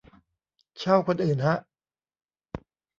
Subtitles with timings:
[0.77, 1.57] เช่าคนอื่นฮะ